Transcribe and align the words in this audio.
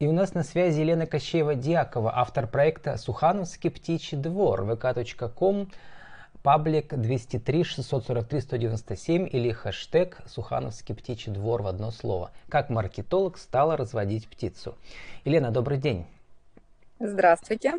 И 0.00 0.06
у 0.06 0.12
нас 0.12 0.32
на 0.32 0.42
связи 0.44 0.80
Елена 0.80 1.02
Кощеева-Дьякова, 1.02 2.10
автор 2.14 2.46
проекта 2.46 2.96
«Сухановский 2.96 3.70
птичий 3.70 4.16
двор» 4.16 4.62
vk.com, 4.62 5.70
паблик 6.42 6.94
203-643-197 6.94 9.28
или 9.28 9.52
хэштег 9.52 10.22
«Сухановский 10.26 10.94
птичий 10.94 11.32
двор» 11.32 11.60
в 11.60 11.66
одно 11.66 11.90
слово. 11.90 12.30
Как 12.48 12.70
маркетолог 12.70 13.36
стала 13.36 13.76
разводить 13.76 14.26
птицу. 14.26 14.74
Елена, 15.26 15.50
добрый 15.50 15.76
день. 15.76 16.06
Здравствуйте. 16.98 17.74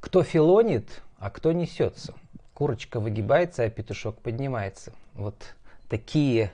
Кто 0.00 0.22
филонит, 0.22 1.02
а 1.18 1.28
кто 1.28 1.52
несется? 1.52 2.14
Курочка 2.54 2.98
выгибается, 2.98 3.64
а 3.64 3.68
петушок 3.68 4.22
поднимается. 4.22 4.94
Вот 5.12 5.36
такие 5.90 6.50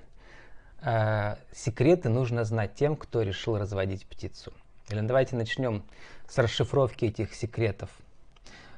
э, 0.82 1.36
секреты 1.52 2.08
нужно 2.08 2.44
знать 2.44 2.74
тем, 2.74 2.96
кто 2.96 3.22
решил 3.22 3.58
разводить 3.58 4.06
птицу. 4.06 4.52
Или 4.90 5.00
давайте 5.00 5.36
начнем 5.36 5.82
с 6.28 6.38
расшифровки 6.38 7.06
этих 7.06 7.34
секретов. 7.34 7.90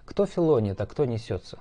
Кто 0.04 0.26
филонит, 0.26 0.80
а 0.80 0.86
кто 0.86 1.04
несется? 1.04 1.58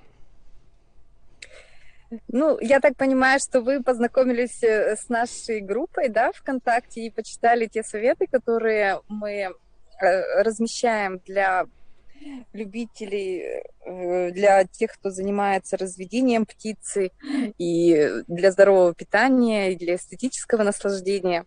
Ну, 2.28 2.58
я 2.60 2.80
так 2.80 2.96
понимаю, 2.98 3.40
что 3.40 3.62
вы 3.62 3.84
познакомились 3.84 4.64
э, 4.64 4.96
с 4.96 5.10
нашей 5.10 5.62
группой, 5.62 6.10
да, 6.10 6.32
ВКонтакте 6.32 7.02
и 7.02 7.12
почитали 7.12 7.68
те 7.68 7.84
советы, 7.84 8.26
которые 8.26 9.02
мы 9.08 9.32
э, 9.32 9.52
размещаем 10.42 11.20
для 11.20 11.66
любителей, 12.54 13.64
э, 13.86 14.32
для 14.32 14.64
тех, 14.66 14.94
кто 14.94 15.10
занимается 15.10 15.78
разведением 15.78 16.46
птицы, 16.46 17.12
и 17.58 18.10
для 18.28 18.52
здорового 18.52 18.94
питания, 18.94 19.72
и 19.72 19.76
для 19.76 19.96
эстетического 19.96 20.64
наслаждения. 20.64 21.46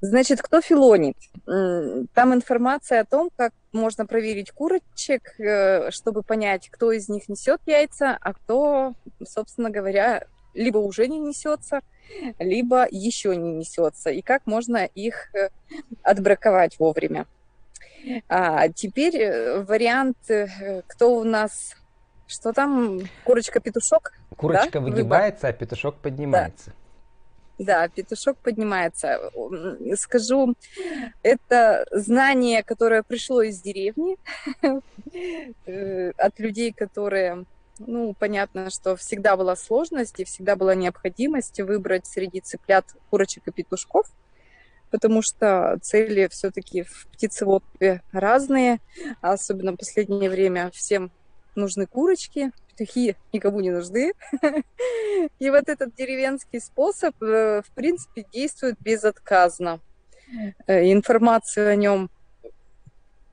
Значит, 0.00 0.40
кто 0.40 0.60
филонит? 0.60 1.16
Там 1.44 2.34
информация 2.34 3.00
о 3.00 3.04
том, 3.04 3.30
как 3.34 3.52
можно 3.72 4.06
проверить 4.06 4.50
курочек, 4.50 5.38
э, 5.40 5.90
чтобы 5.90 6.22
понять, 6.22 6.68
кто 6.70 6.92
из 6.92 7.08
них 7.08 7.28
несет 7.28 7.60
яйца, 7.66 8.16
а 8.20 8.34
кто, 8.34 8.94
собственно 9.26 9.70
говоря, 9.70 10.26
либо 10.54 10.78
уже 10.78 11.08
не 11.08 11.18
несется, 11.18 11.80
либо 12.38 12.86
еще 12.90 13.34
не 13.36 13.52
несется, 13.54 14.10
и 14.10 14.22
как 14.22 14.46
можно 14.46 14.84
их 14.84 15.34
э, 15.34 15.48
отбраковать 16.02 16.78
вовремя. 16.78 17.26
А 18.28 18.68
теперь 18.68 19.16
э, 19.16 19.62
вариант, 19.62 20.18
э, 20.28 20.82
кто 20.86 21.16
у 21.16 21.24
нас, 21.24 21.74
что 22.26 22.52
там, 22.52 23.00
курочка-петушок? 23.24 24.12
Курочка 24.36 24.72
да? 24.72 24.80
выгибается, 24.80 25.46
Выбор. 25.46 25.50
а 25.50 25.52
петушок 25.52 25.96
поднимается. 25.96 26.70
Да. 26.70 26.76
Да, 27.58 27.86
петушок 27.88 28.38
поднимается. 28.38 29.30
Скажу, 29.96 30.54
это 31.22 31.86
знание, 31.92 32.64
которое 32.64 33.02
пришло 33.02 33.42
из 33.42 33.60
деревни, 33.60 34.16
э, 35.66 36.10
от 36.16 36.38
людей, 36.40 36.72
которые, 36.72 37.44
ну, 37.78 38.14
понятно, 38.18 38.70
что 38.70 38.96
всегда 38.96 39.36
была 39.36 39.54
сложность 39.54 40.18
и 40.18 40.24
всегда 40.24 40.56
была 40.56 40.74
необходимость 40.74 41.60
выбрать 41.60 42.06
среди 42.06 42.40
цыплят 42.40 42.86
курочек 43.10 43.46
и 43.46 43.52
петушков– 43.52 44.06
потому 44.92 45.22
что 45.22 45.78
цели 45.82 46.28
все-таки 46.30 46.82
в 46.82 47.08
птицеводстве 47.12 48.02
разные, 48.12 48.78
а 49.20 49.32
особенно 49.32 49.72
в 49.72 49.76
последнее 49.76 50.30
время 50.30 50.70
всем 50.70 51.10
нужны 51.56 51.86
курочки, 51.86 52.52
петухи 52.68 53.16
никому 53.32 53.60
не 53.60 53.70
нужны. 53.70 54.12
И 55.38 55.50
вот 55.50 55.68
этот 55.68 55.94
деревенский 55.96 56.60
способ, 56.60 57.20
э, 57.22 57.62
в 57.66 57.70
принципе, 57.72 58.24
действует 58.32 58.76
безотказно. 58.80 59.80
Э, 60.66 60.92
информацию 60.92 61.70
о 61.70 61.74
нем 61.74 62.10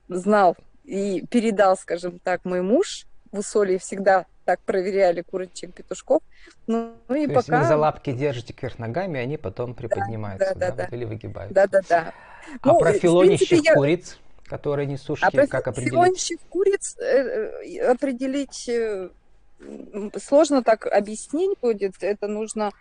знал 0.08 0.56
и 0.84 1.24
передал, 1.30 1.76
скажем 1.76 2.18
так, 2.18 2.44
мой 2.44 2.62
муж. 2.62 3.06
В 3.32 3.38
Усолье 3.38 3.78
всегда 3.78 4.26
так 4.44 4.60
проверяли 4.60 5.22
курочек, 5.22 5.72
петушков. 5.72 6.22
Ну, 6.66 6.94
ну 7.08 7.14
и 7.14 7.26
То 7.26 7.34
пока... 7.34 7.38
есть 7.38 7.48
вы 7.48 7.64
за 7.68 7.76
лапки 7.76 8.12
держите 8.12 8.52
кверх 8.52 8.78
ногами, 8.78 9.20
они 9.20 9.36
потом 9.36 9.74
приподнимаются, 9.74 10.54
да, 10.56 10.70
да, 10.70 10.76
да, 10.76 10.88
да. 10.90 10.96
или 10.96 11.04
выгибаются. 11.04 11.54
Да, 11.54 11.66
да, 11.68 11.80
да. 11.88 12.12
А 12.60 12.68
ну, 12.68 12.78
про 12.78 12.92
филонищих 12.92 13.64
я... 13.64 13.74
куриц, 13.74 14.18
которые 14.46 14.86
несушки, 14.86 15.24
а 15.24 15.46
как 15.46 15.68
определить? 15.68 15.92
филонищих 15.92 16.40
куриц 16.48 16.96
э, 16.98 17.04
э, 17.04 17.90
определить 17.92 18.68
э, 18.68 19.10
сложно 20.20 20.64
так 20.64 20.86
объяснить 20.86 21.58
будет, 21.60 21.94
это 22.00 22.26
нужно... 22.26 22.72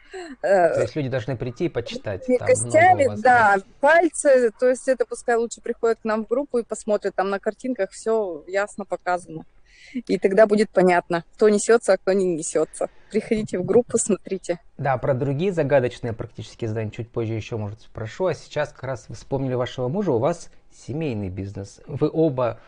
То 0.42 0.82
есть 0.82 0.96
люди 0.96 1.10
должны 1.10 1.38
прийти 1.38 1.66
и 1.66 1.70
почитать. 1.70 2.26
Костями, 2.40 3.10
да, 3.22 3.58
пальцы, 3.80 4.52
то 4.60 4.68
есть 4.68 4.88
это 4.88 5.06
пускай 5.06 5.36
лучше 5.36 5.62
приходят 5.62 6.00
к 6.02 6.06
нам 6.06 6.26
в 6.26 6.28
группу 6.28 6.58
и 6.58 6.64
посмотрят, 6.64 7.16
там 7.16 7.30
на 7.30 7.40
картинках 7.40 7.92
все 7.92 8.44
ясно 8.48 8.86
показано. 8.86 9.46
И 9.94 10.18
тогда 10.18 10.46
будет 10.46 10.70
понятно, 10.70 11.24
кто 11.34 11.50
несется, 11.50 11.94
а 11.94 11.98
кто 11.98 12.14
не 12.14 12.26
несется. 12.36 12.90
Приходите 13.12 13.58
в 13.58 13.66
группу, 13.66 13.98
смотрите. 13.98 14.60
Да, 14.78 14.98
про 14.98 15.14
другие 15.14 15.52
загадочные 15.52 16.14
практические 16.14 16.68
задания 16.68 16.92
чуть 16.92 17.10
позже 17.10 17.34
еще, 17.34 17.58
может, 17.58 17.82
спрошу. 17.82 18.28
А 18.28 18.34
сейчас 18.34 18.70
как 18.70 18.84
раз 18.84 19.06
вы 19.10 19.16
вспомнили 19.16 19.56
вашего 19.56 19.88
мужа, 19.88 20.12
у 20.12 20.20
вас 20.20 20.50
семейный 20.72 21.30
бизнес. 21.30 21.82
Вы 21.88 22.10
оба, 22.12 22.60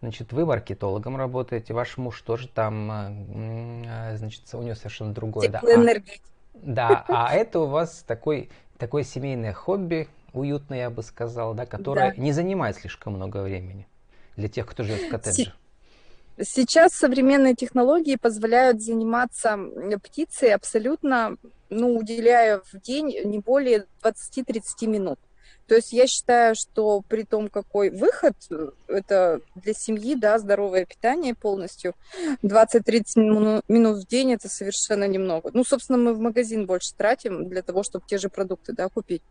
значит, 0.00 0.32
вы 0.32 0.46
маркетологом 0.46 1.16
работаете, 1.16 1.74
ваш 1.74 1.96
муж 1.96 2.20
тоже 2.22 2.48
там, 2.48 2.90
э, 3.86 4.16
значит, 4.16 4.42
у 4.52 4.62
него 4.62 4.74
совершенно 4.74 5.12
другое. 5.12 5.48
Да, 5.48 7.04
а, 7.08 7.12
да, 7.12 7.28
а 7.28 7.34
это 7.34 7.60
у 7.60 7.66
вас 7.66 8.04
такой, 8.06 8.48
такое 8.78 9.04
семейное 9.04 9.52
хобби, 9.52 10.08
уютное, 10.32 10.78
я 10.78 10.90
бы 10.90 11.02
сказал, 11.02 11.54
да, 11.54 11.66
которое 11.66 12.12
да. 12.14 12.20
не 12.20 12.32
занимает 12.32 12.76
слишком 12.76 13.14
много 13.14 13.42
времени 13.42 13.86
для 14.36 14.48
тех, 14.48 14.66
кто 14.66 14.82
живет 14.82 15.02
в 15.02 15.08
коттедже. 15.10 15.52
Сейчас 16.40 16.92
современные 16.92 17.54
технологии 17.54 18.16
позволяют 18.16 18.82
заниматься 18.82 19.56
птицей 20.02 20.52
абсолютно, 20.52 21.36
ну, 21.70 21.96
уделяя 21.96 22.60
в 22.60 22.80
день 22.80 23.14
не 23.24 23.38
более 23.38 23.86
20-30 24.02 24.86
минут. 24.88 25.18
То 25.66 25.74
есть 25.74 25.92
я 25.92 26.06
считаю, 26.06 26.54
что 26.54 27.02
при 27.08 27.22
том, 27.22 27.48
какой 27.48 27.90
выход, 27.90 28.34
э, 28.50 28.70
это 28.88 29.40
для 29.54 29.72
семьи, 29.72 30.14
да, 30.14 30.38
здоровое 30.38 30.84
питание 30.84 31.34
полностью, 31.34 31.94
20-30 32.42 33.62
минут 33.68 34.04
в 34.04 34.06
день 34.06 34.32
это 34.32 34.48
совершенно 34.48 35.08
немного. 35.08 35.50
Ну, 35.54 35.64
собственно, 35.64 35.98
мы 35.98 36.14
в 36.14 36.20
магазин 36.20 36.66
больше 36.66 36.94
тратим 36.94 37.48
для 37.48 37.62
того, 37.62 37.82
чтобы 37.82 38.04
те 38.06 38.18
же 38.18 38.28
продукты, 38.28 38.72
да, 38.72 38.88
купить. 38.88 39.22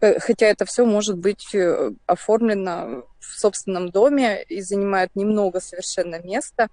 Э, 0.00 0.18
хотя 0.18 0.46
это 0.46 0.64
все 0.66 0.84
может 0.84 1.16
быть 1.16 1.54
э, 1.54 1.92
оформлено 2.06 3.04
в 3.18 3.40
собственном 3.40 3.90
доме 3.90 4.42
и 4.42 4.60
занимает 4.60 5.10
немного 5.14 5.60
совершенно 5.60 6.20
места, 6.20 6.68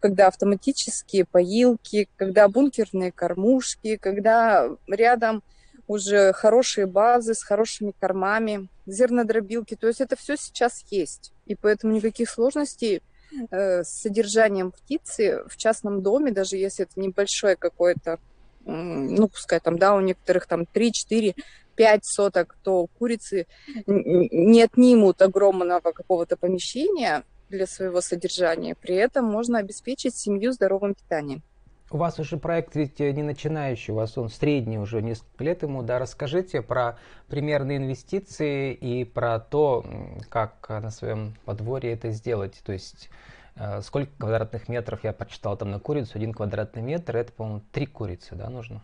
когда 0.00 0.26
автоматические 0.26 1.24
поилки, 1.24 2.08
когда 2.16 2.48
бункерные 2.48 3.12
кормушки, 3.12 3.96
когда 3.96 4.68
рядом 4.88 5.42
уже 5.86 6.32
хорошие 6.32 6.86
базы 6.86 7.34
с 7.34 7.42
хорошими 7.42 7.92
кормами, 7.98 8.68
зернодробилки. 8.86 9.74
То 9.74 9.88
есть 9.88 10.00
это 10.00 10.16
все 10.16 10.36
сейчас 10.36 10.84
есть. 10.90 11.32
И 11.46 11.54
поэтому 11.54 11.92
никаких 11.92 12.30
сложностей 12.30 13.02
э, 13.50 13.82
с 13.82 13.88
содержанием 13.88 14.72
птицы 14.72 15.42
в 15.46 15.56
частном 15.56 16.02
доме, 16.02 16.32
даже 16.32 16.56
если 16.56 16.84
это 16.84 17.00
небольшое 17.00 17.56
какое-то, 17.56 18.18
ну, 18.64 19.28
пускай 19.28 19.60
там, 19.60 19.78
да, 19.78 19.94
у 19.94 20.00
некоторых 20.00 20.46
там 20.46 20.66
3, 20.66 20.92
4, 20.92 21.34
5 21.74 22.04
соток, 22.04 22.56
то 22.62 22.86
курицы 22.98 23.46
не 23.86 24.62
отнимут 24.62 25.20
огромного 25.20 25.92
какого-то 25.92 26.36
помещения 26.36 27.24
для 27.48 27.66
своего 27.66 28.00
содержания. 28.00 28.74
При 28.74 28.94
этом 28.94 29.24
можно 29.24 29.58
обеспечить 29.58 30.16
семью 30.16 30.52
здоровым 30.52 30.94
питанием. 30.94 31.42
У 31.92 31.98
вас 31.98 32.18
уже 32.18 32.38
проект 32.38 32.74
ведь 32.74 33.02
э, 33.02 33.12
не 33.12 33.22
начинающий, 33.22 33.92
у 33.92 33.96
вас 33.96 34.16
он 34.16 34.30
средний 34.30 34.78
уже 34.78 35.02
несколько 35.02 35.44
лет 35.44 35.62
ему, 35.62 35.82
да, 35.82 35.98
расскажите 35.98 36.62
про 36.62 36.96
примерные 37.28 37.76
инвестиции 37.76 38.72
и 38.72 39.04
про 39.04 39.38
то, 39.38 39.84
как 40.30 40.70
на 40.70 40.90
своем 40.90 41.34
подворье 41.44 41.92
это 41.92 42.10
сделать, 42.10 42.62
то 42.64 42.72
есть 42.72 43.10
э, 43.56 43.82
сколько 43.82 44.10
квадратных 44.18 44.70
метров, 44.70 45.04
я 45.04 45.12
прочитал 45.12 45.54
там 45.58 45.70
на 45.70 45.80
курицу, 45.80 46.12
один 46.14 46.32
квадратный 46.32 46.80
метр, 46.80 47.14
это, 47.18 47.30
по-моему, 47.30 47.60
три 47.72 47.84
курицы, 47.84 48.34
да, 48.36 48.48
нужно? 48.48 48.80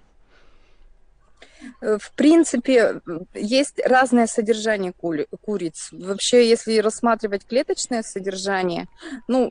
Э, 1.81 1.97
в 1.99 2.12
принципе, 2.12 3.00
есть 3.32 3.81
разное 3.87 4.27
содержание 4.27 4.93
куриц. 4.93 5.88
Вообще, 5.93 6.47
если 6.47 6.77
рассматривать 6.77 7.47
клеточное 7.47 8.03
содержание, 8.03 8.87
ну, 9.29 9.50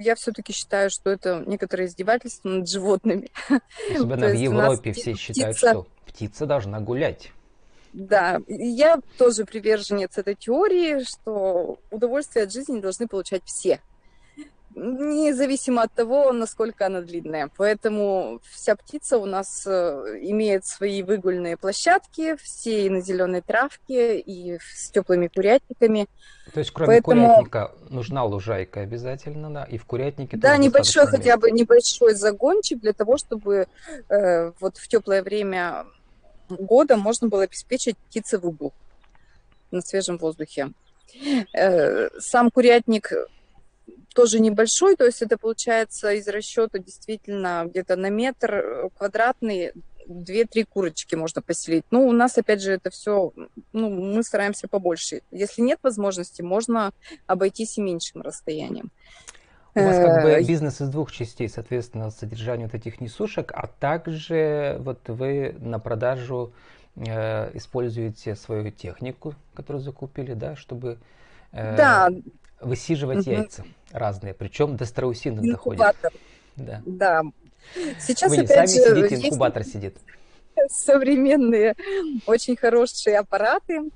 я 0.00 0.14
все-таки 0.14 0.52
считаю, 0.52 0.90
что 0.90 1.10
это 1.10 1.44
некоторое 1.46 1.86
издевательство 1.86 2.48
над 2.48 2.68
животными. 2.68 3.30
Особенно 3.90 4.26
в 4.30 4.34
Европе 4.34 4.92
все 4.92 5.14
считают, 5.14 5.56
что 5.56 5.86
птица 6.06 6.46
должна 6.46 6.80
гулять. 6.80 7.32
Да, 7.92 8.40
я 8.46 8.98
тоже 9.18 9.44
приверженец 9.44 10.16
этой 10.16 10.36
теории, 10.36 11.02
что 11.04 11.78
удовольствие 11.90 12.44
от 12.44 12.52
жизни 12.52 12.80
должны 12.80 13.08
получать 13.08 13.42
все. 13.44 13.80
Независимо 14.74 15.82
от 15.82 15.92
того, 15.92 16.32
насколько 16.32 16.86
она 16.86 17.00
длинная. 17.00 17.50
Поэтому 17.56 18.40
вся 18.50 18.76
птица 18.76 19.18
у 19.18 19.26
нас 19.26 19.66
э, 19.66 19.70
имеет 20.22 20.64
свои 20.64 21.02
выгульные 21.02 21.56
площадки, 21.56 22.36
все 22.36 22.86
и 22.86 22.90
на 22.90 23.00
зеленой 23.00 23.40
травке, 23.40 24.18
и 24.18 24.58
с 24.58 24.90
теплыми 24.90 25.28
курятниками. 25.28 26.06
То 26.52 26.60
есть, 26.60 26.70
кроме 26.70 27.00
Поэтому... 27.00 27.26
курятника, 27.26 27.72
нужна 27.88 28.24
лужайка 28.24 28.80
обязательно, 28.80 29.50
да, 29.50 29.64
и 29.64 29.78
в 29.78 29.84
курятнике 29.84 30.36
Да, 30.36 30.56
небольшой 30.56 31.06
хотя 31.06 31.36
бы 31.36 31.50
небольшой 31.50 32.14
загончик 32.14 32.80
для 32.80 32.92
того, 32.92 33.18
чтобы 33.18 33.66
э, 34.08 34.52
вот 34.60 34.76
в 34.76 34.88
теплое 34.88 35.22
время 35.22 35.86
года 36.48 36.96
можно 36.96 37.28
было 37.28 37.44
обеспечить 37.44 37.96
птицы 37.96 38.38
в 38.38 38.46
углу 38.46 38.72
на 39.70 39.80
свежем 39.80 40.18
воздухе. 40.18 40.72
Э, 41.54 42.08
сам 42.18 42.50
курятник 42.50 43.12
тоже 44.14 44.40
небольшой, 44.40 44.96
то 44.96 45.04
есть 45.04 45.22
это 45.22 45.38
получается 45.38 46.12
из 46.12 46.26
расчета 46.28 46.78
действительно 46.78 47.64
где-то 47.66 47.96
на 47.96 48.10
метр 48.10 48.54
э, 48.54 48.88
квадратный 48.96 49.72
две-три 50.06 50.64
курочки 50.64 51.14
можно 51.14 51.40
поселить. 51.40 51.84
Ну, 51.90 52.06
у 52.06 52.12
нас, 52.12 52.36
опять 52.36 52.60
же, 52.60 52.72
это 52.72 52.90
все, 52.90 53.32
ну, 53.72 53.90
мы 53.90 54.22
стараемся 54.22 54.68
побольше. 54.68 55.22
Если 55.30 55.62
нет 55.62 55.78
возможности, 55.82 56.42
можно 56.42 56.92
обойтись 57.26 57.78
и 57.78 57.80
меньшим 57.80 58.22
расстоянием. 58.22 58.90
У 59.74 59.80
вас 59.80 59.96
как 59.96 60.24
бы 60.24 60.30
э, 60.30 60.42
бизнес 60.42 60.80
из 60.80 60.88
двух 60.88 61.12
частей, 61.12 61.48
соответственно, 61.48 62.10
содержание 62.10 62.66
вот 62.66 62.74
этих 62.74 63.00
несушек, 63.00 63.52
а 63.54 63.68
также 63.68 64.78
вот 64.80 65.08
вы 65.08 65.54
на 65.60 65.78
продажу 65.78 66.52
э, 66.96 67.56
используете 67.56 68.34
свою 68.34 68.72
технику, 68.72 69.34
которую 69.54 69.80
закупили, 69.80 70.34
да, 70.34 70.56
чтобы 70.56 70.98
э, 71.52 71.76
да. 71.76 72.10
высиживать 72.60 73.28
угу. 73.28 73.30
яйца 73.30 73.64
разные, 73.92 74.34
причем 74.34 74.76
до 74.76 74.84
страусиных 74.84 75.44
доходит. 75.44 75.82
Да. 76.56 76.82
да. 76.84 77.22
Сейчас 77.98 78.30
Вы 78.30 78.38
опять 78.38 78.70
сами 78.70 78.84
же, 78.84 79.08
сидите, 79.08 79.26
инкубатор 79.28 79.64
сидит. 79.64 79.96
Современные, 80.68 81.74
очень 82.26 82.56
хорошие 82.56 83.18
аппараты. 83.18 83.90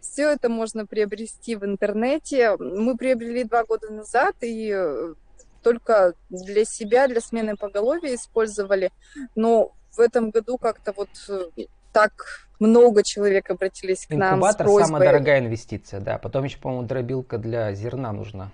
Все 0.00 0.30
это 0.30 0.48
можно 0.48 0.86
приобрести 0.86 1.56
в 1.56 1.64
интернете. 1.64 2.56
Мы 2.58 2.96
приобрели 2.96 3.44
два 3.44 3.64
года 3.64 3.90
назад 3.90 4.34
и 4.42 4.76
только 5.62 6.14
для 6.28 6.64
себя, 6.64 7.08
для 7.08 7.20
смены 7.20 7.56
поголовья 7.56 8.14
использовали. 8.14 8.90
Но 9.34 9.72
в 9.92 10.00
этом 10.00 10.30
году 10.30 10.58
как-то 10.58 10.92
вот 10.96 11.08
э, 11.28 11.64
так 11.92 12.12
много 12.58 13.02
человек 13.02 13.50
обратились 13.50 14.06
к 14.06 14.12
Инкубатор 14.12 14.40
нам 14.40 14.52
с 14.52 14.56
просьбой. 14.56 14.84
самая 14.84 15.04
дорогая 15.04 15.40
инвестиция, 15.40 16.00
да. 16.00 16.18
Потом 16.18 16.44
еще, 16.44 16.58
по-моему, 16.58 16.86
дробилка 16.86 17.38
для 17.38 17.72
зерна 17.74 18.12
нужна. 18.12 18.50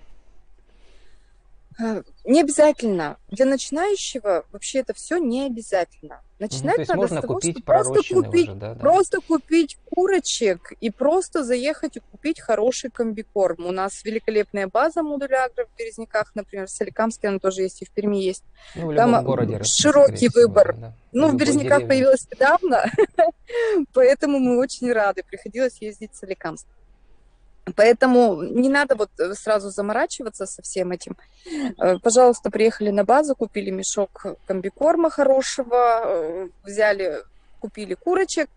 Э, 1.79 2.01
не 2.25 2.41
обязательно. 2.41 3.17
Для 3.29 3.45
начинающего 3.45 4.45
вообще 4.51 4.79
это 4.79 4.93
все 4.93 5.17
не 5.17 5.45
обязательно. 5.45 6.21
Начинать 6.39 6.77
ну, 6.79 6.85
надо 6.87 6.95
можно 6.97 7.17
с 7.17 7.21
того, 7.21 7.33
купить 7.35 7.57
что 7.57 7.65
просто 7.65 8.13
купить, 8.13 8.49
уже, 8.49 8.57
да, 8.57 8.73
да. 8.73 8.79
просто 8.79 9.21
купить 9.21 9.77
курочек 9.91 10.71
и 10.81 10.91
просто 10.91 11.43
заехать 11.43 11.97
и 11.97 11.99
купить 11.99 12.39
хороший 12.39 12.89
комбикорм. 12.89 13.65
У 13.65 13.71
нас 13.71 14.03
великолепная 14.03 14.67
база 14.67 15.01
модулягра 15.03 15.65
в 15.65 15.77
Березняках, 15.77 16.31
например, 16.35 16.67
в 16.67 16.71
Соликамске 16.71 17.29
она 17.29 17.39
тоже 17.39 17.63
есть 17.63 17.81
и 17.81 17.85
в 17.85 17.91
Перми 17.91 18.17
есть. 18.17 18.43
Ну, 18.75 18.91
в 18.91 18.95
Там 18.95 19.15
а, 19.15 19.23
городе 19.23 19.63
широкий 19.63 20.29
выбор. 20.33 20.75
Да. 20.77 20.93
Ну, 21.11 21.29
в, 21.29 21.31
в 21.33 21.37
Березняках 21.37 21.79
деревне. 21.79 21.87
появилась 21.87 22.27
недавно, 22.31 22.85
поэтому 23.93 24.39
мы 24.39 24.59
очень 24.59 24.91
рады. 24.91 25.23
Приходилось 25.23 25.77
ездить 25.81 26.13
в 26.13 26.17
Соликамск. 26.17 26.67
Поэтому 27.75 28.41
не 28.41 28.69
надо 28.69 28.95
вот 28.95 29.09
э, 29.19 29.33
сразу 29.33 29.69
заморачиваться 29.69 30.45
со 30.45 30.61
всем 30.61 30.91
этим. 30.91 31.17
Э, 31.77 31.97
пожалуйста, 31.99 32.49
приехали 32.49 32.91
на 32.91 33.03
базу, 33.03 33.35
купили 33.35 33.69
мешок 33.69 34.25
комбикорма 34.45 35.09
хорошего, 35.09 36.01
э, 36.03 36.49
взяли, 36.63 37.23
купили 37.59 37.93
курочек. 37.95 38.49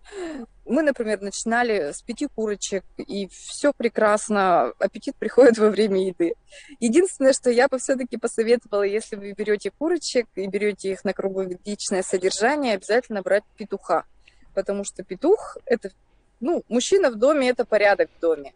Мы, 0.64 0.82
например, 0.82 1.20
начинали 1.20 1.90
с 1.90 2.02
пяти 2.02 2.28
курочек, 2.28 2.84
и 2.98 3.26
все 3.28 3.72
прекрасно, 3.72 4.72
аппетит 4.78 5.16
приходит 5.16 5.58
во 5.58 5.70
время 5.70 6.06
еды. 6.06 6.34
Единственное, 6.78 7.32
что 7.32 7.50
я 7.50 7.66
бы 7.66 7.78
все-таки 7.78 8.16
посоветовала, 8.16 8.82
если 8.82 9.16
вы 9.16 9.32
берете 9.32 9.72
курочек 9.76 10.28
и 10.36 10.46
берете 10.46 10.92
их 10.92 11.04
на 11.04 11.12
круглогодичное 11.12 12.02
содержание, 12.02 12.74
обязательно 12.74 13.22
брать 13.22 13.42
петуха. 13.56 14.04
Потому 14.54 14.84
что 14.84 15.02
петух– 15.02 15.56
это, 15.66 15.90
ну, 16.38 16.62
мужчина 16.68 17.10
в 17.10 17.16
доме– 17.16 17.48
это 17.50 17.64
порядок 17.64 18.08
в 18.16 18.20
доме. 18.20 18.52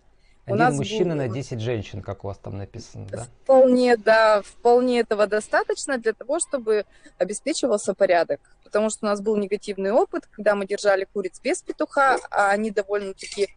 Один 0.46 0.54
у 0.54 0.58
нас 0.58 0.76
мужчина 0.76 1.14
был... 1.14 1.22
на 1.22 1.28
10 1.28 1.60
женщин, 1.60 2.02
как 2.02 2.24
у 2.24 2.28
вас 2.28 2.38
там 2.38 2.58
написано, 2.58 3.06
да? 3.10 3.26
Вполне, 3.44 3.96
да, 3.96 4.42
вполне 4.42 5.00
этого 5.00 5.26
достаточно 5.26 5.96
для 5.98 6.12
того, 6.12 6.38
чтобы 6.38 6.84
обеспечивался 7.16 7.94
порядок. 7.94 8.40
Потому 8.62 8.90
что 8.90 9.06
у 9.06 9.08
нас 9.08 9.22
был 9.22 9.36
негативный 9.36 9.90
опыт, 9.90 10.26
когда 10.30 10.54
мы 10.54 10.66
держали 10.66 11.06
куриц 11.10 11.40
без 11.40 11.62
петуха, 11.62 12.18
а 12.30 12.50
они 12.50 12.70
довольно-таки 12.70 13.48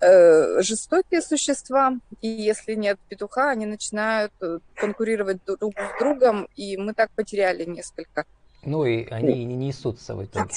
э, 0.00 0.62
жестокие 0.62 1.22
существа, 1.22 1.94
и 2.20 2.28
если 2.28 2.74
нет 2.74 2.98
петуха, 3.08 3.50
они 3.50 3.66
начинают 3.66 4.32
э, 4.40 4.58
конкурировать 4.74 5.44
друг 5.44 5.74
с 5.74 5.98
другом, 6.00 6.48
и 6.56 6.76
мы 6.76 6.92
так 6.92 7.10
потеряли 7.12 7.64
несколько. 7.64 8.24
Ну 8.64 8.84
и 8.84 9.06
они 9.10 9.44
не 9.44 9.54
несутся 9.54 10.16
в 10.16 10.24
итоге. 10.24 10.50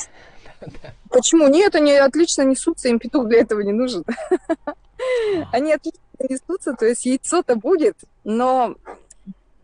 Почему? 1.10 1.48
Нет, 1.48 1.76
они 1.76 1.94
отлично 1.94 2.44
несутся, 2.44 2.90
им 2.90 2.98
петух 2.98 3.28
для 3.28 3.42
этого 3.42 3.62
не 3.62 3.72
нужен. 3.72 4.04
Они 5.52 5.74
отлично 5.74 6.02
несутся, 6.20 6.74
то 6.74 6.86
есть 6.86 7.06
яйцо-то 7.06 7.56
будет, 7.56 7.98
но 8.24 8.76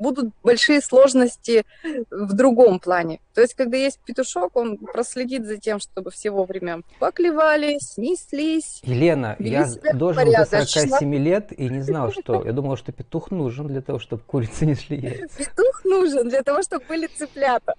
будут 0.01 0.33
большие 0.43 0.81
сложности 0.81 1.63
в 2.09 2.33
другом 2.33 2.79
плане. 2.79 3.19
То 3.35 3.41
есть, 3.41 3.53
когда 3.53 3.77
есть 3.77 3.99
петушок, 4.03 4.55
он 4.55 4.77
проследит 4.77 5.45
за 5.45 5.57
тем, 5.57 5.79
чтобы 5.79 6.09
все 6.09 6.31
вовремя 6.31 6.81
поклевали, 6.99 7.77
снеслись. 7.79 8.81
Елена, 8.83 9.35
я 9.39 9.67
дожил 9.93 10.25
до 10.25 10.45
47 10.45 11.15
лет 11.15 11.51
и 11.57 11.69
не 11.69 11.81
знал, 11.81 12.11
что... 12.11 12.43
Я 12.43 12.51
думала, 12.51 12.77
что 12.77 12.91
петух 12.91 13.29
нужен 13.29 13.67
для 13.67 13.81
того, 13.81 13.99
чтобы 13.99 14.23
курицы 14.23 14.65
несли 14.65 14.97
яйца. 14.97 15.37
Петух 15.37 15.85
нужен 15.85 16.27
для 16.27 16.41
того, 16.41 16.63
чтобы 16.63 16.83
были 16.85 17.05
цыплята. 17.07 17.75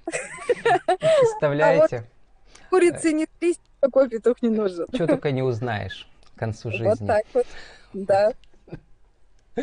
Представляете? 0.87 1.97
А 1.97 2.01
вот 2.01 2.07
курицы 2.71 3.13
неслись, 3.13 3.59
такой 3.81 4.09
петух 4.09 4.41
не 4.43 4.51
нужен. 4.51 4.87
Что 4.95 5.07
только 5.09 5.33
не 5.33 5.43
узнаешь 5.43 6.09
концу 6.43 6.71
жизни. 6.71 6.87
Вот 6.87 7.07
так 7.07 7.25
вот, 7.35 7.47
да. 7.93 8.33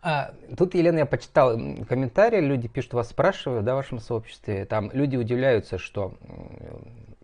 А, 0.00 0.32
тут, 0.56 0.76
Елена, 0.76 0.98
я 0.98 1.06
почитал 1.06 1.58
комментарии, 1.88 2.40
люди 2.40 2.68
пишут, 2.68 2.92
вас 2.92 3.08
спрашивают, 3.08 3.64
да, 3.64 3.72
в 3.72 3.78
вашем 3.78 3.98
сообществе, 3.98 4.64
там 4.64 4.92
люди 4.92 5.16
удивляются, 5.16 5.76
что 5.76 6.14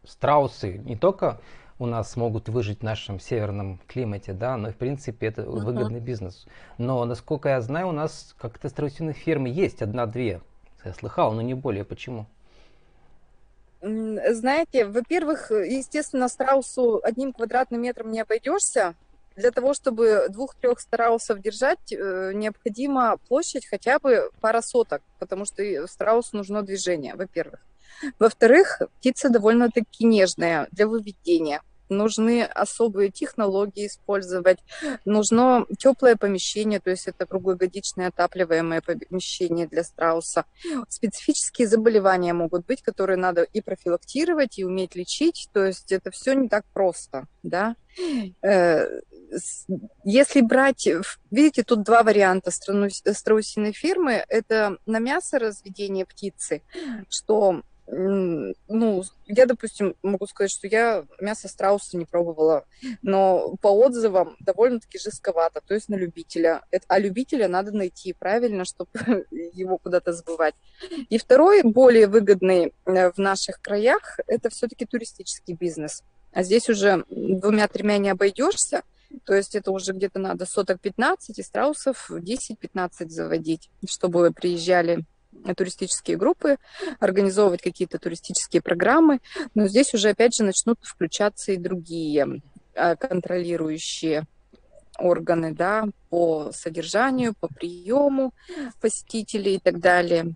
страусы 0.04 0.78
не 0.78 0.96
только 0.96 1.38
у 1.78 1.86
нас 1.86 2.16
могут 2.16 2.48
выжить 2.48 2.80
в 2.80 2.82
нашем 2.82 3.20
северном 3.20 3.80
климате, 3.86 4.32
да, 4.32 4.56
но 4.56 4.70
в 4.70 4.76
принципе 4.76 5.28
это 5.28 5.42
uh-huh. 5.42 5.60
выгодный 5.60 6.00
бизнес. 6.00 6.46
Но 6.76 7.04
насколько 7.04 7.48
я 7.48 7.60
знаю, 7.60 7.88
у 7.88 7.92
нас 7.92 8.34
как-то 8.38 8.68
страусиных 8.68 9.16
ферм 9.16 9.44
есть 9.44 9.80
одна-две. 9.80 10.40
Я 10.84 10.92
слыхал, 10.94 11.32
но 11.32 11.42
не 11.42 11.54
более. 11.54 11.84
Почему? 11.84 12.26
Знаете, 13.84 14.86
во-первых, 14.86 15.50
естественно, 15.50 16.28
страусу 16.28 17.00
одним 17.02 17.34
квадратным 17.34 17.82
метром 17.82 18.10
не 18.12 18.20
обойдешься. 18.20 18.94
Для 19.36 19.50
того, 19.50 19.74
чтобы 19.74 20.28
двух-трех 20.30 20.80
страусов 20.80 21.40
держать, 21.40 21.92
э, 21.92 22.32
необходима 22.34 23.18
площадь 23.28 23.66
хотя 23.66 23.98
бы 23.98 24.30
пара 24.40 24.62
соток, 24.62 25.02
потому 25.18 25.44
что 25.44 25.86
страусу 25.86 26.36
нужно 26.36 26.62
движение, 26.62 27.14
во-первых. 27.14 27.60
Во-вторых, 28.18 28.80
птица 28.98 29.28
довольно-таки 29.28 30.04
нежная 30.06 30.68
для 30.70 30.86
выведения 30.86 31.60
нужны 31.96 32.42
особые 32.42 33.10
технологии 33.10 33.86
использовать, 33.86 34.58
нужно 35.04 35.66
теплое 35.78 36.16
помещение, 36.16 36.80
то 36.80 36.90
есть 36.90 37.08
это 37.08 37.26
круглогодичное 37.26 38.08
отапливаемое 38.08 38.80
помещение 38.82 39.66
для 39.66 39.84
страуса. 39.84 40.44
Специфические 40.88 41.68
заболевания 41.68 42.32
могут 42.32 42.66
быть, 42.66 42.82
которые 42.82 43.16
надо 43.16 43.42
и 43.42 43.60
профилактировать, 43.60 44.58
и 44.58 44.64
уметь 44.64 44.94
лечить, 44.94 45.48
то 45.52 45.64
есть 45.64 45.92
это 45.92 46.10
все 46.10 46.34
не 46.34 46.48
так 46.48 46.64
просто, 46.72 47.26
да. 47.42 47.76
Э, 48.42 48.86
если 50.04 50.40
брать, 50.40 50.88
видите, 51.30 51.62
тут 51.62 51.82
два 51.82 52.02
варианта 52.02 52.50
страусиной 52.50 53.72
фирмы, 53.72 54.24
это 54.28 54.78
на 54.86 54.98
мясо 54.98 55.38
разведение 55.38 56.06
птицы, 56.06 56.62
что 57.08 57.62
ну, 57.86 59.04
я, 59.26 59.46
допустим, 59.46 59.94
могу 60.02 60.26
сказать, 60.26 60.50
что 60.50 60.66
я 60.66 61.04
мясо 61.20 61.48
страуса 61.48 61.96
не 61.98 62.06
пробовала, 62.06 62.64
но 63.02 63.56
по 63.60 63.68
отзывам 63.68 64.36
довольно-таки 64.40 64.98
жестковато, 64.98 65.60
то 65.60 65.74
есть 65.74 65.88
на 65.88 65.96
любителя. 65.96 66.62
А 66.88 66.98
любителя 66.98 67.46
надо 67.46 67.72
найти 67.72 68.14
правильно, 68.14 68.64
чтобы 68.64 68.90
его 69.30 69.76
куда-то 69.78 70.12
забывать. 70.12 70.54
И 71.10 71.18
второй, 71.18 71.62
более 71.62 72.06
выгодный 72.06 72.72
э, 72.86 73.12
в 73.12 73.18
наших 73.18 73.60
краях, 73.60 74.18
это 74.26 74.48
все-таки 74.48 74.86
туристический 74.86 75.54
бизнес. 75.54 76.02
А 76.32 76.42
здесь 76.42 76.68
уже 76.68 77.04
двумя-тремя 77.10 77.98
не 77.98 78.10
обойдешься, 78.10 78.82
То 79.24 79.34
есть 79.34 79.54
это 79.54 79.70
уже 79.70 79.92
где-то 79.92 80.18
надо 80.18 80.46
соток 80.46 80.80
15 80.80 81.38
и 81.38 81.42
страусов 81.42 82.10
10-15 82.10 83.08
заводить, 83.08 83.70
чтобы 83.86 84.32
приезжали 84.32 85.04
туристические 85.54 86.16
группы, 86.16 86.56
организовывать 87.00 87.60
какие-то 87.60 87.98
туристические 87.98 88.62
программы. 88.62 89.20
Но 89.54 89.68
здесь 89.68 89.92
уже, 89.92 90.10
опять 90.10 90.34
же, 90.34 90.44
начнут 90.44 90.78
включаться 90.82 91.52
и 91.52 91.56
другие 91.56 92.40
а, 92.74 92.96
контролирующие 92.96 94.24
органы, 94.98 95.52
да, 95.52 95.84
по 96.08 96.50
содержанию, 96.52 97.34
по 97.38 97.48
приему 97.48 98.32
посетителей 98.80 99.56
и 99.56 99.58
так 99.58 99.80
далее. 99.80 100.34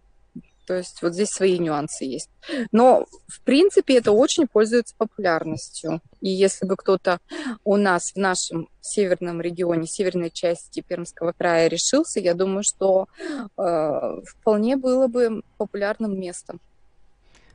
То 0.69 0.75
есть 0.75 1.01
вот 1.01 1.15
здесь 1.15 1.31
свои 1.31 1.59
нюансы 1.59 2.05
есть. 2.05 2.29
Но, 2.73 3.07
в 3.27 3.41
принципе, 3.41 3.97
это 3.97 4.13
очень 4.13 4.47
пользуется 4.47 4.95
популярностью. 4.99 6.03
И 6.21 6.29
если 6.29 6.67
бы 6.67 6.77
кто-то 6.77 7.21
у 7.65 7.77
нас 7.77 8.13
в 8.13 8.17
нашем 8.17 8.69
северном 8.83 9.41
регионе, 9.41 9.87
северной 9.87 10.29
части 10.29 10.85
Пермского 10.87 11.33
края 11.33 11.69
решился, 11.69 12.21
я 12.21 12.35
думаю, 12.35 12.65
что 12.65 13.09
э, 13.57 14.21
вполне 14.27 14.77
было 14.77 15.07
бы 15.07 15.43
популярным 15.57 16.21
местом 16.21 16.61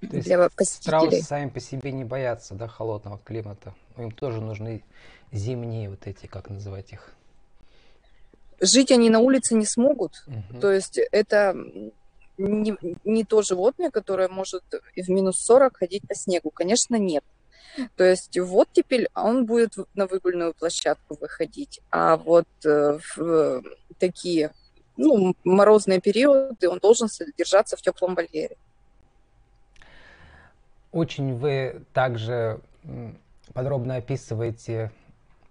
То 0.02 0.16
есть 0.16 0.26
для 0.26 0.50
посетителей. 0.50 0.82
Страусы 0.82 1.22
сами 1.22 1.50
по 1.50 1.60
себе 1.60 1.92
не 1.92 2.06
боятся 2.06 2.56
да, 2.56 2.68
холодного 2.68 3.20
климата. 3.24 3.76
Им 3.96 4.10
тоже 4.10 4.42
нужны 4.42 4.84
зимние 5.32 5.88
вот 5.88 6.08
эти, 6.08 6.26
как 6.26 6.50
называть 6.50 6.92
их? 6.94 7.14
Жить 8.60 8.92
они 8.92 9.12
на 9.12 9.20
улице 9.20 9.54
не 9.54 9.68
смогут. 9.68 10.24
Угу. 10.26 10.62
То 10.62 10.72
есть 10.72 10.98
это 11.12 11.56
не, 12.38 12.76
не 13.04 13.24
то 13.24 13.42
животное, 13.42 13.92
которое 13.92 14.28
может 14.28 14.64
в 14.96 15.10
минус 15.10 15.40
40 15.40 15.78
ходить 15.78 16.08
по 16.08 16.16
снегу. 16.16 16.50
Конечно, 16.50 16.96
нет. 16.96 17.24
То 17.96 18.04
есть 18.04 18.38
вот 18.38 18.70
теперь 18.72 19.10
он 19.16 19.46
будет 19.46 19.74
на 19.96 20.06
выгульную 20.06 20.54
площадку 20.54 21.18
выходить, 21.20 21.82
а 21.90 22.18
вот 22.18 22.48
э, 22.66 23.00
в 23.16 23.64
такие 23.98 24.52
ну, 24.96 25.36
морозные 25.44 26.00
периоды 26.00 26.70
он 26.70 26.80
должен 26.80 27.08
содержаться 27.08 27.76
в 27.76 27.82
теплом 27.82 28.16
вольере. 28.16 28.58
Очень 30.92 31.36
вы 31.36 31.82
также 31.94 32.60
подробно 33.54 33.96
описываете 33.96 34.92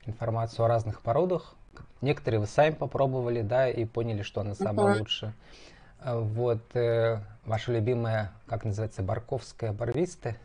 информацию 0.07 0.65
о 0.65 0.69
разных 0.69 1.01
породах. 1.01 1.55
Некоторые 2.01 2.41
вы 2.41 2.47
сами 2.47 2.75
попробовали, 2.75 3.43
да, 3.43 3.69
и 3.69 3.85
поняли, 3.85 4.23
что 4.23 4.41
она 4.41 4.55
самая 4.55 4.95
uh-huh. 4.95 4.99
лучшая. 5.01 5.35
А 6.05 6.19
вот 6.19 6.75
э, 6.75 7.19
ваша 7.45 7.73
любимая, 7.73 8.33
как 8.47 8.65
называется, 8.65 9.03
барковская 9.03 9.73
барвистая? 9.73 10.37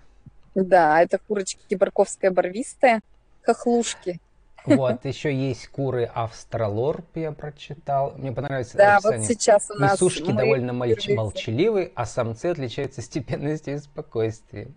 Да, 0.54 1.02
это 1.02 1.18
курочки 1.18 1.76
барковская 1.76 2.30
барвистая, 2.32 3.02
хохлушки. 3.42 4.20
Вот, 4.66 5.06
еще 5.06 5.34
есть 5.34 5.70
куры 5.70 6.04
австралорп, 6.14 7.06
я 7.16 7.32
прочитал. 7.32 8.14
Мне 8.18 8.34
понравилось 8.34 8.72
Да, 8.74 8.98
описание. 8.98 9.20
вот 9.20 9.28
сейчас 9.28 9.72
у 9.72 9.76
нас... 9.76 9.94
Несушки 9.94 10.32
довольно 10.32 10.72
молч- 10.72 11.16
молчаливы, 11.16 11.92
а 11.96 12.06
самцы 12.06 12.48
отличаются 12.48 13.02
степенностью 13.02 13.76
и 13.76 13.78
спокойствием. 13.78 14.76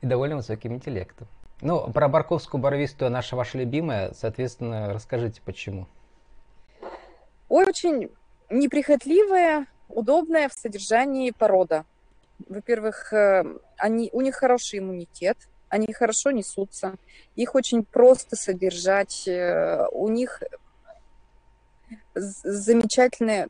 И 0.00 0.06
довольно 0.06 0.36
высоким 0.36 0.74
интеллектом. 0.74 1.28
Ну, 1.60 1.90
про 1.92 2.08
барковскую 2.08 2.60
барвистую 2.60 3.10
наша 3.10 3.36
ваша 3.36 3.56
любимая, 3.56 4.12
соответственно, 4.14 4.92
расскажите, 4.92 5.40
почему. 5.44 5.86
Ой, 7.48 7.64
очень 7.64 8.10
неприхотливая, 8.50 9.66
удобная 9.88 10.48
в 10.48 10.52
содержании 10.52 11.30
порода. 11.30 11.84
Во-первых, 12.48 13.12
э, 13.12 13.44
они, 13.76 14.10
у 14.12 14.20
них 14.20 14.34
хороший 14.34 14.80
иммунитет, 14.80 15.36
они 15.68 15.92
хорошо 15.92 16.30
несутся, 16.30 16.96
их 17.36 17.54
очень 17.54 17.84
просто 17.84 18.36
содержать, 18.36 19.26
э, 19.26 19.86
у 19.92 20.08
них 20.08 20.42
замечательные, 22.14 23.48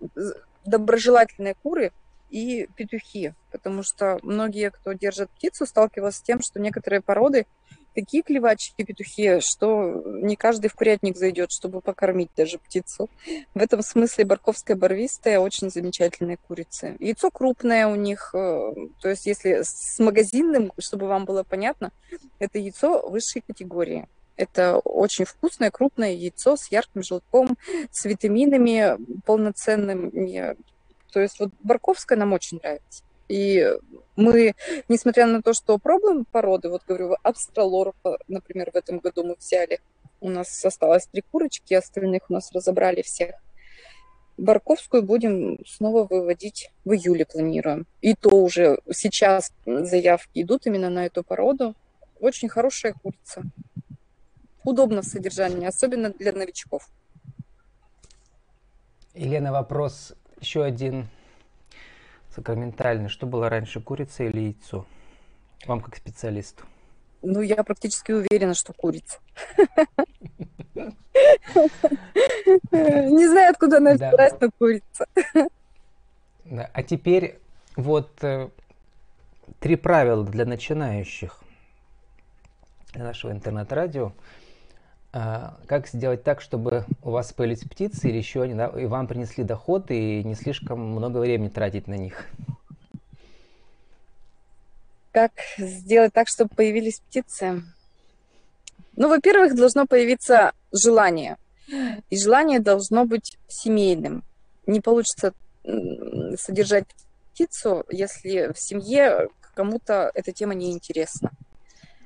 доброжелательные 0.65 1.55
куры 1.63 1.93
и 2.31 2.69
петухи, 2.77 3.35
потому 3.53 3.83
что 3.83 4.19
многие, 4.23 4.71
кто 4.71 4.93
держит 4.93 5.31
птицу, 5.31 5.67
сталкивались 5.67 6.17
с 6.17 6.23
тем, 6.23 6.41
что 6.41 6.61
некоторые 6.61 7.01
породы 7.01 7.47
такие 7.95 8.23
клевачки 8.23 8.85
петухи, 8.85 9.41
что 9.41 10.03
не 10.05 10.37
каждый 10.37 10.69
в 10.69 10.75
курятник 10.75 11.17
зайдет, 11.17 11.51
чтобы 11.53 11.81
покормить 11.81 12.31
даже 12.37 12.59
птицу. 12.59 13.09
В 13.55 13.59
этом 13.59 13.83
смысле 13.83 14.25
барковская 14.25 14.77
барвистая 14.77 15.39
очень 15.39 15.71
замечательная 15.71 16.37
курица. 16.37 16.97
Яйцо 16.99 17.31
крупное 17.31 17.87
у 17.87 17.95
них, 17.95 18.31
э, 18.35 18.75
то 19.01 19.09
есть 19.09 19.27
если 19.27 19.63
с 19.63 19.99
магазинным, 19.99 20.73
чтобы 20.79 21.07
вам 21.07 21.25
было 21.25 21.43
понятно, 21.43 21.93
это 22.39 22.59
яйцо 22.59 23.09
высшей 23.09 23.43
категории. 23.47 24.09
Это 24.37 24.79
очень 24.79 25.25
вкусное, 25.25 25.71
крупное 25.71 26.13
яйцо 26.13 26.57
с 26.57 26.71
ярким 26.71 27.03
желтком, 27.03 27.57
с 27.93 28.05
витаминами 28.05 28.97
полноценными. 29.25 30.57
То 31.13 31.21
есть 31.21 31.39
вот 31.39 31.51
барковская 31.63 32.19
нам 32.19 32.33
очень 32.33 32.59
нравится. 32.59 33.05
И 33.29 33.67
мы, 34.17 34.55
несмотря 34.89 35.27
на 35.27 35.43
то, 35.43 35.53
что 35.53 35.79
пробуем 35.79 36.25
породы, 36.25 36.69
вот 36.69 36.83
говорю, 36.87 37.17
австралоров, 37.23 37.95
например, 38.29 38.71
в 38.73 38.77
этом 38.77 38.99
году 38.99 39.25
мы 39.25 39.37
взяли, 39.39 39.81
у 40.21 40.29
нас 40.29 40.65
осталось 40.65 41.07
три 41.07 41.23
курочки, 41.23 41.75
остальных 41.75 42.23
у 42.29 42.33
нас 42.33 42.53
разобрали 42.53 43.03
всех. 43.03 43.35
Барковскую 44.37 45.03
будем 45.03 45.59
снова 45.67 46.07
выводить 46.09 46.71
в 46.85 46.93
июле, 46.93 47.25
планируем. 47.25 47.87
И 48.01 48.15
то 48.15 48.31
уже 48.31 48.79
сейчас 48.93 49.53
заявки 49.65 50.43
идут 50.43 50.67
именно 50.67 50.91
на 50.91 51.07
эту 51.07 51.23
породу. 51.23 51.75
Очень 52.21 52.49
хорошая 52.49 52.95
курица. 52.95 53.43
Удобно 54.65 55.03
в 55.03 55.05
содержании, 55.05 55.67
особенно 55.67 56.11
для 56.11 56.33
новичков. 56.33 56.89
Елена, 59.15 59.53
вопрос 59.53 60.15
еще 60.41 60.65
один 60.65 61.07
сакраментальный. 62.35 63.09
Что 63.09 63.27
было 63.27 63.49
раньше, 63.49 63.81
курица 63.81 64.25
или 64.25 64.41
яйцо? 64.41 64.87
Вам 65.67 65.81
как 65.81 65.97
специалисту. 65.97 66.65
Ну, 67.23 67.41
я 67.41 67.63
практически 67.65 68.13
уверена, 68.13 68.55
что 68.55 68.73
курица. 68.75 69.19
Не 72.73 73.29
знаю, 73.29 73.51
откуда 73.51 73.79
она 73.79 73.95
взялась, 73.95 74.35
но 74.41 74.51
курица. 74.59 75.07
А 76.73 76.83
теперь 76.83 77.39
вот 77.77 78.23
э, 78.23 78.51
три 79.61 79.77
правила 79.77 80.25
для 80.25 80.45
начинающих 80.45 81.41
для 82.93 83.05
нашего 83.05 83.33
интернет-радио. 83.33 84.13
А, 85.17 85.57
как 85.69 85.87
сделать 85.87 86.25
так, 86.25 86.41
чтобы 86.41 86.85
у 87.05 87.11
вас 87.11 87.33
появились 87.33 87.61
птицы 87.61 88.09
или 88.09 88.17
еще 88.17 88.43
они, 88.43 88.55
да, 88.55 88.67
и 88.67 88.87
вам 88.87 89.07
принесли 89.07 89.45
доход, 89.45 89.93
и 89.93 90.25
не 90.25 90.35
слишком 90.35 90.81
много 90.81 91.19
времени 91.19 91.49
тратить 91.49 91.87
на 91.87 91.95
них? 91.95 92.27
Как 95.13 95.31
сделать 95.57 96.13
так, 96.13 96.27
чтобы 96.27 96.53
появились 96.53 96.99
птицы? 96.99 97.63
Ну, 98.97 99.09
во-первых, 99.09 99.55
должно 99.55 99.87
появиться 99.87 100.51
желание. 100.73 101.37
И 102.11 102.19
желание 102.19 102.59
должно 102.59 103.05
быть 103.05 103.39
семейным. 103.47 104.25
Не 104.67 104.81
получится 104.81 105.33
содержать 106.37 106.87
птицу, 107.33 107.85
если 107.89 108.53
в 108.53 108.59
семье 108.59 109.29
кому-то 109.55 110.11
эта 110.13 110.33
тема 110.33 110.55
не 110.55 110.73
интересна. 110.73 111.31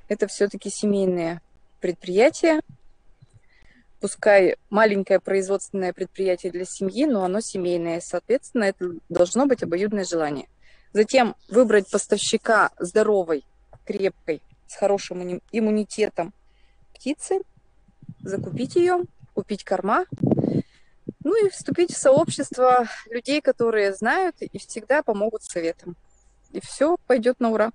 Это 0.08 0.26
все-таки 0.26 0.68
семейные 0.68 1.40
предприятия, 1.80 2.60
пускай 4.00 4.56
маленькое 4.70 5.20
производственное 5.20 5.92
предприятие 5.92 6.52
для 6.52 6.64
семьи, 6.64 7.06
но 7.06 7.24
оно 7.24 7.40
семейное. 7.40 8.00
Соответственно, 8.00 8.64
это 8.64 8.92
должно 9.08 9.46
быть 9.46 9.62
обоюдное 9.62 10.04
желание. 10.04 10.48
Затем 10.92 11.36
выбрать 11.48 11.90
поставщика 11.90 12.70
здоровой, 12.78 13.44
крепкой, 13.84 14.42
с 14.66 14.76
хорошим 14.76 15.40
иммунитетом 15.52 16.32
птицы, 16.94 17.40
закупить 18.20 18.76
ее, 18.76 19.02
купить 19.34 19.64
корма, 19.64 20.06
ну 21.24 21.46
и 21.46 21.50
вступить 21.50 21.94
в 21.94 21.98
сообщество 21.98 22.86
людей, 23.10 23.40
которые 23.40 23.94
знают 23.94 24.36
и 24.40 24.58
всегда 24.58 25.02
помогут 25.02 25.42
советам. 25.42 25.96
И 26.52 26.60
все 26.60 26.96
пойдет 27.06 27.40
на 27.40 27.50
ура. 27.50 27.72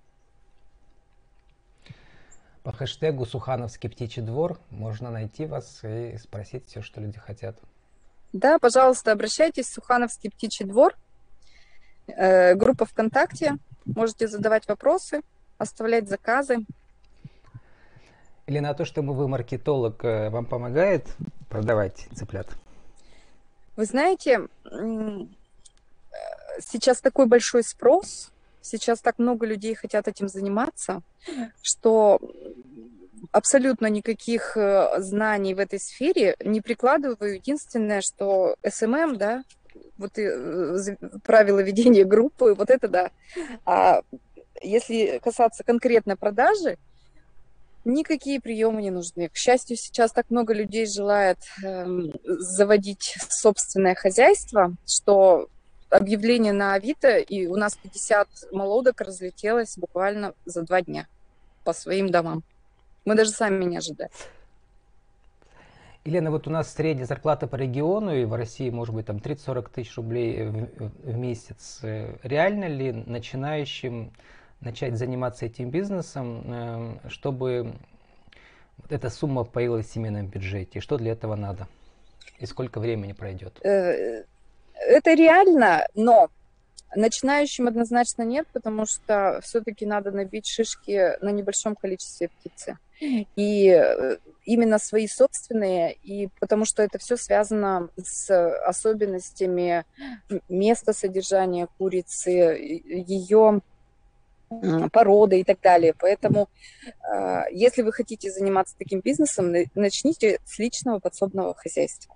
По 2.63 2.71
хэштегу 2.71 3.25
«Сухановский 3.25 3.89
птичий 3.89 4.21
двор» 4.21 4.57
можно 4.69 5.11
найти 5.11 5.45
вас 5.45 5.83
и 5.83 6.17
спросить 6.17 6.65
все, 6.67 6.81
что 6.81 7.01
люди 7.01 7.19
хотят. 7.19 7.57
Да, 8.31 8.57
пожалуйста, 8.57 9.11
обращайтесь. 9.11 9.67
Сухановский 9.67 10.31
птичий 10.31 10.65
двор. 10.65 10.95
Э, 12.07 12.55
группа 12.55 12.85
ВКонтакте. 12.85 13.57
Можете 13.85 14.29
задавать 14.29 14.67
вопросы, 14.67 15.21
оставлять 15.57 16.07
заказы. 16.07 16.65
Или 18.47 18.59
на 18.59 18.73
то, 18.73 18.85
что 18.85 19.01
вы 19.01 19.27
маркетолог, 19.27 20.03
э, 20.03 20.29
вам 20.29 20.45
помогает 20.45 21.05
продавать 21.49 22.07
цыплят? 22.15 22.47
Вы 23.75 23.85
знаете, 23.85 24.47
э, 24.65 25.25
сейчас 26.59 27.01
такой 27.01 27.27
большой 27.27 27.63
спрос 27.63 28.32
Сейчас 28.63 29.01
так 29.01 29.19
много 29.19 29.45
людей 29.45 29.75
хотят 29.75 30.07
этим 30.07 30.29
заниматься, 30.29 31.01
что 31.61 32.19
абсолютно 33.31 33.87
никаких 33.87 34.55
э, 34.55 35.01
знаний 35.01 35.53
в 35.53 35.59
этой 35.59 35.79
сфере 35.79 36.35
не 36.43 36.61
прикладываю. 36.61 37.35
Единственное, 37.35 38.01
что 38.01 38.55
SMM, 38.65 39.17
да, 39.17 39.43
вот 39.97 40.17
и, 40.17 40.21
э, 40.21 40.95
правила 41.23 41.59
ведения 41.59 42.05
группы, 42.05 42.53
вот 42.53 42.69
это 42.69 42.87
да. 42.87 43.11
А 43.65 44.01
если 44.61 45.19
касаться 45.21 45.65
конкретно 45.65 46.15
продажи, 46.15 46.77
никакие 47.83 48.39
приемы 48.39 48.81
не 48.81 48.91
нужны. 48.91 49.27
К 49.27 49.35
счастью, 49.35 49.75
сейчас 49.75 50.13
так 50.13 50.29
много 50.29 50.53
людей 50.53 50.85
желает 50.85 51.39
э, 51.63 51.85
заводить 52.23 53.17
собственное 53.29 53.95
хозяйство, 53.95 54.73
что 54.87 55.49
объявление 55.93 56.53
на 56.53 56.73
Авито, 56.73 57.17
и 57.17 57.45
у 57.45 57.55
нас 57.55 57.75
50 57.75 58.27
молодок 58.51 59.01
разлетелось 59.01 59.77
буквально 59.77 60.33
за 60.45 60.63
два 60.63 60.81
дня 60.81 61.07
по 61.63 61.73
своим 61.73 62.09
домам. 62.09 62.43
Мы 63.05 63.15
даже 63.15 63.31
сами 63.31 63.63
не 63.65 63.77
ожидали. 63.77 64.11
Елена, 66.05 66.31
вот 66.31 66.47
у 66.47 66.49
нас 66.51 66.73
средняя 66.73 67.05
зарплата 67.05 67.47
по 67.47 67.55
региону, 67.55 68.13
и 68.13 68.25
в 68.25 68.33
России, 68.33 68.69
может 68.69 68.93
быть, 68.93 69.05
там 69.05 69.17
30-40 69.17 69.69
тысяч 69.73 69.95
рублей 69.95 70.43
в, 70.43 70.91
в 71.03 71.17
месяц. 71.17 71.79
Реально 72.23 72.65
ли 72.65 72.91
начинающим 72.91 74.11
начать 74.59 74.97
заниматься 74.97 75.45
этим 75.45 75.69
бизнесом, 75.69 76.51
эм, 76.51 76.99
чтобы 77.07 77.73
эта 78.89 79.09
сумма 79.09 79.45
появилась 79.45 79.87
в 79.87 79.93
семейном 79.93 80.27
бюджете? 80.27 80.79
И 80.79 80.81
что 80.81 80.97
для 80.97 81.13
этого 81.13 81.35
надо? 81.35 81.67
И 82.39 82.45
сколько 82.45 82.79
времени 82.81 83.13
пройдет? 83.13 83.59
Э, 84.83 84.97
это 84.97 85.13
реально, 85.13 85.87
но 85.95 86.29
начинающим 86.95 87.67
однозначно 87.67 88.23
нет, 88.23 88.47
потому 88.53 88.85
что 88.85 89.39
все-таки 89.43 89.85
надо 89.85 90.11
набить 90.11 90.47
шишки 90.47 91.17
на 91.23 91.29
небольшом 91.29 91.75
количестве 91.75 92.29
птицы. 92.29 92.77
И 93.35 93.67
э, 93.67 94.17
именно 94.45 94.79
свои 94.79 95.07
собственные, 95.07 95.93
и 96.03 96.29
потому 96.39 96.65
что 96.65 96.83
это 96.83 96.99
все 96.99 97.17
связано 97.17 97.89
с 97.97 98.29
особенностями 98.65 99.85
места 100.47 100.93
содержания 100.93 101.67
курицы, 101.77 102.29
ее 102.29 103.61
породы 104.91 105.39
и 105.39 105.43
так 105.43 105.59
далее. 105.61 105.93
Поэтому, 105.97 106.47
а, 107.01 107.45
если 107.49 107.81
вы 107.81 107.91
хотите 107.91 108.31
заниматься 108.31 108.75
таким 108.77 108.99
бизнесом, 108.99 109.51
начните 109.73 110.39
с 110.45 110.59
личного 110.59 110.99
подсобного 110.99 111.55
хозяйства. 111.55 112.15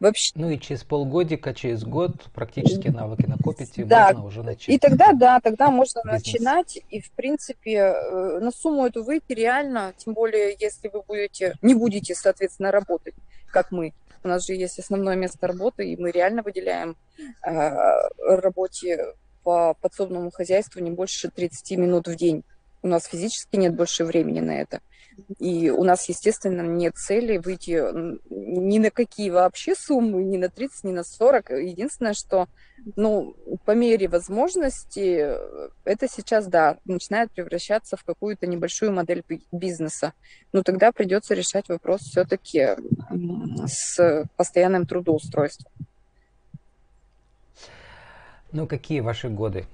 Вообще... 0.00 0.32
Ну 0.34 0.50
и 0.50 0.58
через 0.58 0.84
полгодика, 0.84 1.54
через 1.54 1.84
год 1.84 2.12
практически 2.34 2.88
навыки 2.88 3.26
накопите, 3.26 3.84
да. 3.84 4.08
можно 4.12 4.26
уже 4.26 4.42
начать. 4.42 4.68
И 4.68 4.78
тогда, 4.78 5.12
да, 5.12 5.40
тогда 5.40 5.70
можно 5.70 6.02
бизнес. 6.04 6.24
начинать. 6.24 6.78
И, 6.90 7.00
в 7.00 7.10
принципе, 7.12 7.72
э, 7.72 8.38
на 8.40 8.50
сумму 8.50 8.86
эту 8.86 9.02
выйти 9.02 9.32
реально, 9.32 9.92
тем 9.96 10.14
более, 10.14 10.56
если 10.58 10.88
вы 10.88 11.02
будете, 11.02 11.54
не 11.62 11.74
будете, 11.74 12.14
соответственно, 12.14 12.70
работать, 12.70 13.14
как 13.50 13.72
мы. 13.72 13.92
У 14.24 14.28
нас 14.28 14.46
же 14.46 14.54
есть 14.54 14.78
основное 14.78 15.16
место 15.16 15.46
работы, 15.46 15.90
и 15.90 15.96
мы 15.96 16.10
реально 16.10 16.42
выделяем 16.42 16.96
э, 17.46 17.70
работе 18.18 19.14
по 19.42 19.74
подсобному 19.80 20.30
хозяйству 20.30 20.80
не 20.80 20.90
больше 20.90 21.30
30 21.30 21.78
минут 21.78 22.08
в 22.08 22.16
день. 22.16 22.44
У 22.82 22.88
нас 22.88 23.06
физически 23.06 23.56
нет 23.56 23.74
больше 23.74 24.04
времени 24.04 24.40
на 24.40 24.60
это. 24.60 24.80
И 25.38 25.70
у 25.70 25.84
нас, 25.84 26.08
естественно, 26.08 26.62
нет 26.62 26.96
цели 26.96 27.38
выйти 27.38 27.82
ни 28.30 28.78
на 28.78 28.90
какие 28.90 29.30
вообще 29.30 29.74
суммы, 29.74 30.22
ни 30.22 30.36
на 30.36 30.48
30, 30.48 30.84
ни 30.84 30.92
на 30.92 31.04
40. 31.04 31.50
Единственное, 31.50 32.14
что 32.14 32.48
ну, 32.96 33.34
по 33.64 33.72
мере 33.72 34.08
возможности 34.08 35.34
это 35.84 36.08
сейчас, 36.08 36.46
да, 36.46 36.78
начинает 36.84 37.32
превращаться 37.32 37.96
в 37.96 38.04
какую-то 38.04 38.46
небольшую 38.46 38.92
модель 38.92 39.24
бизнеса. 39.52 40.12
Но 40.52 40.62
тогда 40.62 40.92
придется 40.92 41.34
решать 41.34 41.68
вопрос 41.68 42.02
все-таки 42.02 42.76
с 43.66 44.26
постоянным 44.36 44.86
трудоустройством. 44.86 45.72
Ну, 48.52 48.66
какие 48.66 49.00
ваши 49.00 49.28
годы? 49.28 49.66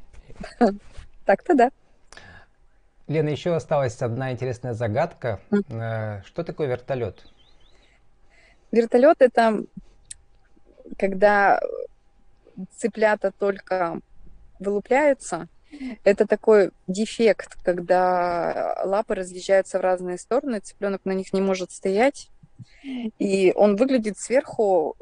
Так-то 1.24 1.54
да. 1.54 1.70
Лена, 3.06 3.28
еще 3.28 3.54
осталась 3.54 4.00
одна 4.00 4.32
интересная 4.32 4.72
загадка. 4.72 5.40
Mm. 5.50 6.22
Что 6.24 6.42
такое 6.42 6.68
вертолет? 6.68 7.26
Вертолет 8.72 9.16
это 9.20 9.64
когда 10.98 11.60
цыплята 12.76 13.32
только 13.32 14.00
вылупляются. 14.58 15.48
Это 16.04 16.26
такой 16.26 16.70
дефект, 16.86 17.56
когда 17.64 18.80
лапы 18.84 19.16
разъезжаются 19.16 19.78
в 19.78 19.82
разные 19.82 20.18
стороны, 20.18 20.60
цыпленок 20.60 21.04
на 21.04 21.12
них 21.12 21.32
не 21.32 21.40
может 21.40 21.72
стоять. 21.72 22.30
И 23.18 23.52
он 23.56 23.76
выглядит 23.76 24.18
сверху 24.18 24.96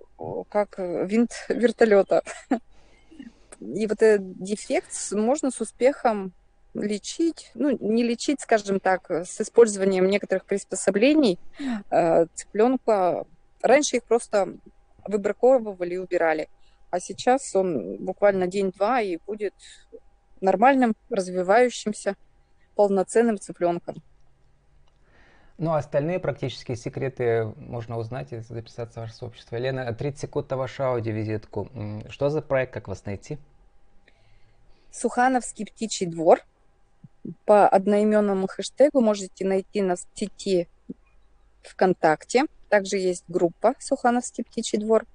как 0.49 0.79
винт 0.79 1.33
вертолета. 1.49 2.23
И 3.61 3.87
вот 3.87 4.03
этот 4.03 4.43
дефект 4.43 5.13
можно 5.13 5.51
с 5.51 5.61
успехом 5.61 6.33
лечить, 6.75 7.51
ну, 7.55 7.77
не 7.81 8.03
лечить, 8.03 8.41
скажем 8.41 8.81
так, 8.81 9.11
с 9.11 9.41
использованием 9.41 10.07
некоторых 10.09 10.45
приспособлений 10.45 11.39
э, 11.91 12.27
цыпленка. 12.35 13.27
Раньше 13.63 13.97
их 13.97 14.05
просто 14.05 14.57
выбраковывали 15.07 15.95
и 15.95 15.99
убирали, 15.99 16.49
а 16.91 17.01
сейчас 17.01 17.55
он 17.55 17.97
буквально 18.05 18.47
день-два 18.47 19.01
и 19.01 19.19
будет 19.27 19.55
нормальным, 20.41 20.95
развивающимся, 21.11 22.17
полноценным 22.75 23.39
цыпленком. 23.39 24.03
Ну, 25.59 25.73
а 25.73 25.79
остальные 25.79 26.19
практические 26.19 26.77
секреты 26.77 27.45
можно 27.57 27.97
узнать 27.99 28.33
и 28.33 28.41
записаться 28.41 28.99
в 28.99 29.03
ваше 29.03 29.15
сообщество. 29.15 29.57
Елена, 29.57 29.93
30 29.93 30.21
секунд 30.21 30.51
на 30.51 30.57
вашу 30.57 30.83
аудиовизитку. 30.83 31.69
Что 32.09 32.31
за 32.31 32.43
проект, 32.43 32.73
как 32.73 32.89
вас 32.89 33.05
найти? 33.05 33.39
Сухановский 34.91 35.67
птичий 35.67 36.07
двор. 36.07 36.41
По 37.45 37.69
одноименному 37.69 38.47
хэштегу 38.47 39.01
можете 39.01 39.45
найти 39.45 39.81
нас 39.81 40.07
в 40.13 40.19
сети 40.19 40.69
ВКонтакте. 41.63 42.45
Также 42.69 42.97
есть 42.97 43.25
группа 43.29 43.75
Сухановский 43.79 44.45
птичий 44.45 44.79
двор. 44.79 45.07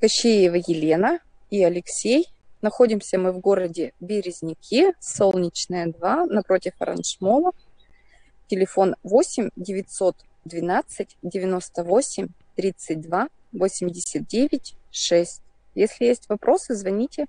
Кощеева 0.00 0.56
Елена 0.56 1.20
и 1.50 1.62
Алексей. 1.62 2.28
Находимся 2.62 3.18
мы 3.18 3.32
в 3.32 3.38
городе 3.38 3.92
Березники, 4.00 4.94
Солнечная 4.98 5.86
2, 5.86 6.26
напротив 6.26 6.72
Оранжмола. 6.78 7.52
Телефон 8.48 8.96
8 9.02 9.50
912 9.56 11.16
98 11.22 12.28
32 12.56 13.28
89 13.52 14.76
6. 14.90 15.42
Если 15.74 16.04
есть 16.04 16.28
вопросы, 16.28 16.74
звоните 16.74 17.26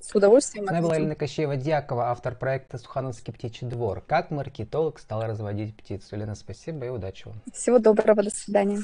с 0.00 0.14
удовольствием 0.14 0.66
С 0.66 0.80
была 0.80 0.96
Елена 0.96 1.14
Кощеева-Дьякова, 1.14 2.10
автор 2.10 2.34
проекта 2.34 2.78
«Сухановский 2.78 3.32
птичий 3.32 3.66
двор». 3.66 4.00
Как 4.00 4.30
маркетолог 4.30 4.98
стал 4.98 5.22
разводить 5.22 5.76
птицу. 5.76 6.16
Елена, 6.16 6.34
спасибо 6.34 6.86
и 6.86 6.88
удачи 6.88 7.26
вам. 7.26 7.40
Всего 7.52 7.78
доброго, 7.78 8.22
до 8.22 8.30
свидания. 8.30 8.80